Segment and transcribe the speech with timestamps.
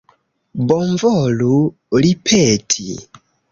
[0.71, 1.59] Bonvolu
[2.07, 2.89] ripeti.